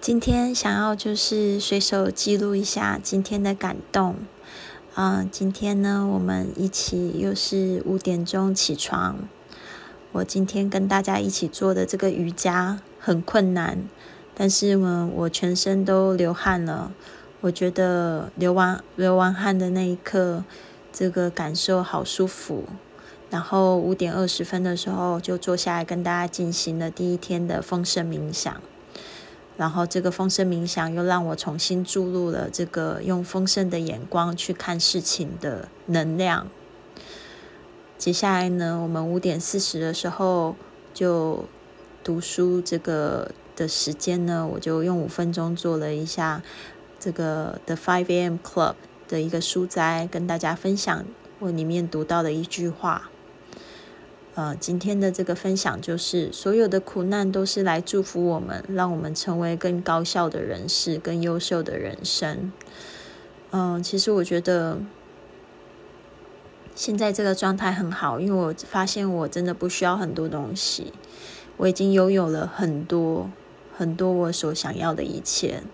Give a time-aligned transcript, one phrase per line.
[0.00, 4.16] 今天想要就是随手记录一下今天的感动。
[4.94, 9.18] 嗯，今天呢，我们一起又是五点钟起床。
[10.12, 13.86] 我今天跟大家一起做的这个瑜伽很困难，
[14.34, 16.92] 但是呢，我全身都流汗了。
[17.42, 20.44] 我觉得流完流完汗的那一刻，
[20.90, 22.64] 这个感受好舒服。
[23.28, 28.62] 然后五点二十分的时候，就坐下来跟大家进行了第一天的丰盛冥想。
[29.60, 36.48] 然后这个丰盛冥想又让我重新注入了这个用丰盛的眼光去看事情的能量。
[37.98, 40.56] 接下来呢，我们五点四十的时候
[40.94, 41.44] 就
[42.02, 46.42] 读书这个的时间呢，我就用五分钟做了一下
[46.98, 48.36] 这个 The Five A.M.
[48.42, 51.04] Club 的一个书斋，跟大家分享
[51.38, 53.10] 我里面读到的一句话。
[54.36, 62.52] 呃，今天的这个分享就是，所有的苦难都是来祝福我们，让我们成为更高效的人士，更优秀的人生。
[63.50, 64.78] 嗯，其实我觉得
[66.76, 70.92] 现在这个状态很好，因为我发现我真的不需要很多东西，
[71.56, 73.28] 我已经拥有了很多
[73.76, 75.64] 很多我所想要的一切。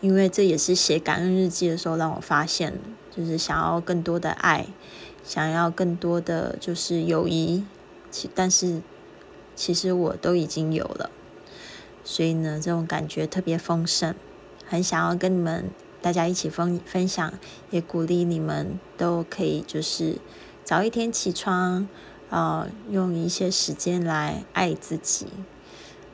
[0.00, 2.74] 因为这也是写感恩日记的时候让我发现，
[3.16, 4.66] 就是想要更多的爱。
[5.24, 7.64] 想要更多的就是友谊，
[8.10, 8.82] 其但是
[9.54, 11.10] 其实我都已经有了，
[12.04, 14.14] 所以呢，这种感觉特别丰盛，
[14.66, 15.70] 很想要跟你们
[16.00, 17.32] 大家一起分分享，
[17.70, 20.18] 也鼓励你们都可以就是
[20.64, 21.88] 早一天起床，
[22.28, 25.26] 啊，用一些时间来爱自己。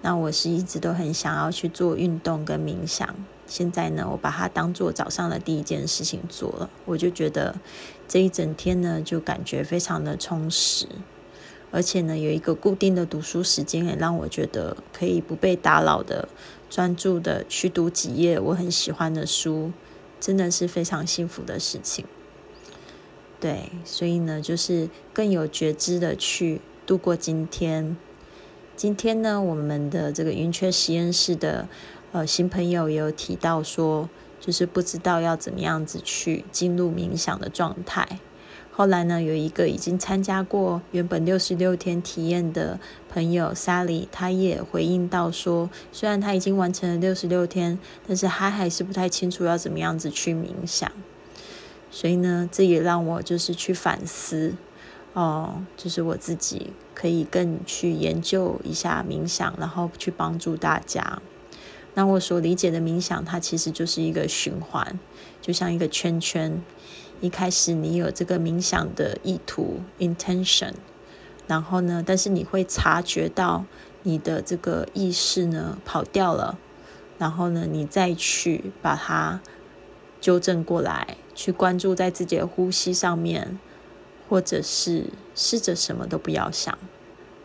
[0.03, 3.15] 那我是一直都很想要去做运动跟冥想。
[3.49, 7.59] 现在呢，我把它当做早上的第一件事情做了，我就觉得
[8.07, 10.87] 这一整天呢，就感觉非常的充实，
[11.71, 16.29] 而且呢，有一个固定的读书时间，也让我觉得可以不被打扰的
[16.69, 19.73] 专注的去读几页我很喜欢的书，
[20.21, 22.05] 真的是非常幸福的事情。
[23.41, 27.97] 对，所以呢，就是更有觉知的去度过今天。
[28.77, 31.67] 今天呢，我们的这个云雀实验室的。
[32.13, 34.09] 呃，新朋友也有提到说，
[34.41, 38.19] 就是不知道要怎么样子去进入冥想的状态。
[38.71, 50.91] 后来呢，有一个已经参加过原本六十六天体验的朋友 Sally，他也回应到说，虽然他已经完成了六十六天，但是他还是不太清楚要怎么样子去冥想。
[51.91, 54.55] 所以呢，这也让我就是去反思，
[55.13, 61.21] 哦，就是我自己可以更去研究一下冥想，然后去帮助大家。
[61.95, 64.99] 那我所理解的冥想，它其实就是一个循环，
[65.41, 66.63] 就像一个圈圈。
[67.21, 70.75] 一开始你有这个冥想的意图 （intention），
[71.49, 73.65] 然后呢，但是你会察觉到
[74.05, 76.57] 你的这个意识呢跑掉了，
[77.19, 79.41] 然后呢，你再去把它
[80.21, 83.59] 纠正过来，去关注在自己的呼吸上面，
[84.29, 86.79] 或者是试着什么都不要想，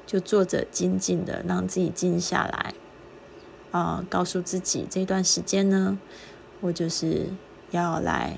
[0.06, 2.76] 就坐着静静的让自己静下来。
[3.74, 5.98] 啊，告诉自己这段时间呢，
[6.62, 7.30] 我就是
[7.72, 8.38] 要来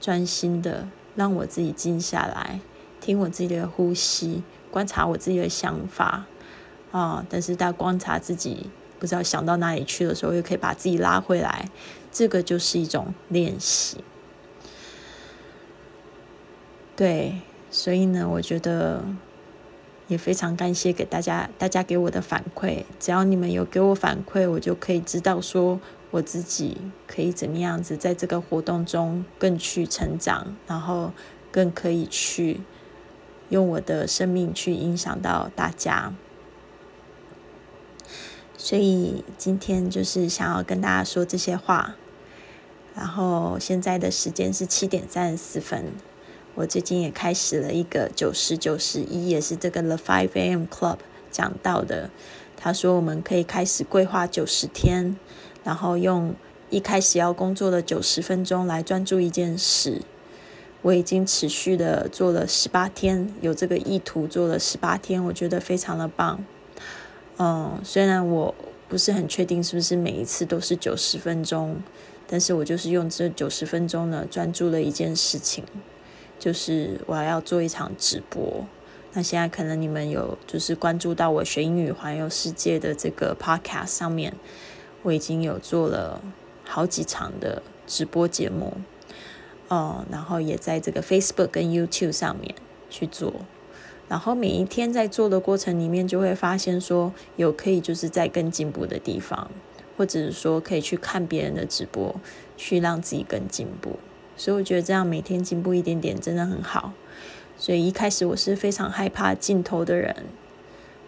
[0.00, 2.60] 专心的让我自己静下来，
[2.98, 6.24] 听我自己的呼吸，观察我自己的想法
[6.92, 7.26] 啊。
[7.28, 11.68] 但是在观察自己不知道想到哪里去的时候，又可以把自己拉回来，
[12.10, 13.98] 这个就是一种练习。
[16.96, 19.04] 对，所以呢，我觉得。
[20.08, 22.84] 也非常感谢给大家，大家给我的反馈。
[22.98, 25.78] 只要你们有给我反馈，我就可以知道说
[26.10, 31.12] 我自己可以怎么样子在这个活动中更去成长，然后
[31.52, 32.62] 更可以去
[33.50, 36.14] 用我的生命去影响到大家。
[38.56, 41.94] 所以今天就是想要跟大家说这些话。
[42.94, 45.92] 然后现在的时间是七点三十四分。
[46.58, 50.64] 我最近也开始了一个九十九十一，也是这个 The Five A.M.
[50.64, 50.96] Club
[51.30, 52.10] 讲到的。
[52.56, 55.16] 他说我们可以开始规划九十天，
[55.62, 56.34] 然后用
[56.68, 60.02] 一开始要工作的九十分钟来专注一件事。
[60.82, 66.44] 我已经持续的做了十八天，有这个意图做了十八天，我觉得非常的棒。
[67.36, 68.52] 嗯，虽然我
[68.88, 71.80] 不是很确定是不是每一次都是九十分钟，
[72.26, 75.62] 但是我就是用这九十分钟呢，专注了一件事情。
[76.38, 78.64] 就是我要做一场直播，
[79.12, 84.32] 那现在可能你们有就是关注到我学英语环游世界的这个 podcast 上面，
[85.02, 86.22] 我已经有做了
[86.64, 88.74] 好几场的直播节目，
[89.68, 92.54] 哦，然后也在这个 Facebook 跟 YouTube 上面
[92.88, 93.32] 去做，
[94.08, 99.50] 然后每一天在做的过程里面就会发现说有可以就是在更进步的地方，
[99.96, 102.14] 或者是说可以去看别人的直播，
[102.56, 103.98] 去让自己更进步。
[104.38, 106.94] 所以我觉得这样每天进步一点点真的很好。
[107.58, 110.14] 所以一开始我是非常害怕镜头的人，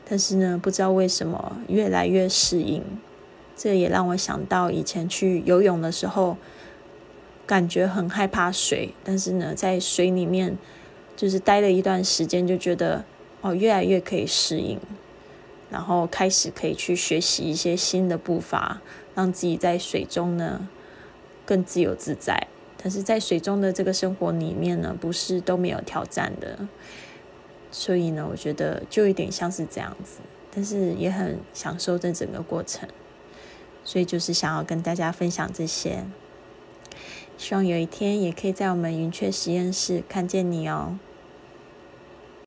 [0.07, 2.83] 但是呢，不知道为什么越来越适应。
[3.57, 6.37] 这也让我想到以前去游泳的时候，
[7.47, 10.59] 感觉很害怕水，但是呢，在水里面
[11.15, 13.05] 就是待了一段时间，就觉得
[13.43, 14.81] 哦，越来越可以适应，
[15.71, 18.81] 然后开始可以去学习一些新的步伐，
[19.15, 20.67] 让自己在水中呢
[21.45, 22.49] 更自由自在。
[22.83, 26.67] 但是在水中的这个生活里面呢，不是都没有挑战的，
[27.71, 32.89] 所以呢，我觉得就有点像是这样子，但是也很享受这整个过程，
[33.85, 36.05] 所以就是想要跟大家分享这些，
[37.37, 40.99] 希望有一天也可以在我们云雀实验室看见你哦。